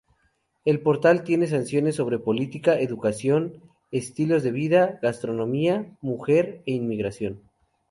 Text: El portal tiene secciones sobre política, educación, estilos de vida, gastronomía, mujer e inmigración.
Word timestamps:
El 0.65 0.81
portal 0.81 1.23
tiene 1.23 1.45
secciones 1.45 1.93
sobre 1.95 2.17
política, 2.17 2.79
educación, 2.79 3.61
estilos 3.91 4.41
de 4.41 4.51
vida, 4.51 4.97
gastronomía, 5.03 5.95
mujer 6.01 6.63
e 6.65 6.71
inmigración. 6.71 7.39